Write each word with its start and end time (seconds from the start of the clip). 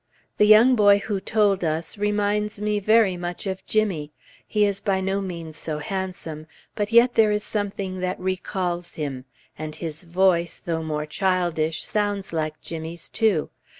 The 0.39 0.47
young 0.47 0.75
boy 0.75 0.97
who 0.97 1.19
told 1.21 1.63
us, 1.63 1.95
reminds 1.95 2.59
me 2.59 2.79
very 2.79 3.15
much 3.17 3.45
of 3.45 3.63
Jimmy; 3.67 4.11
he 4.47 4.65
is 4.65 4.79
by 4.79 4.99
no 4.99 5.21
means 5.21 5.57
so 5.57 5.77
handsome, 5.77 6.47
but 6.73 6.91
yet 6.91 7.13
there 7.13 7.29
is 7.31 7.43
something 7.43 7.99
that 7.99 8.19
recalls 8.19 8.95
him; 8.95 9.25
and 9.59 9.75
his 9.75 10.01
voice, 10.01 10.57
though 10.59 10.81
more 10.81 11.05
childish, 11.05 11.83
sounds 11.85 12.33
like 12.33 12.59
Jimmy's, 12.63 13.09
too. 13.09 13.51